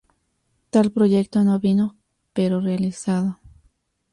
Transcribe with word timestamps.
Tal 0.71 0.91
proyecto 0.91 1.43
no 1.43 1.59
vino 1.59 1.95
pero 2.33 2.59
realizado. 2.59 3.37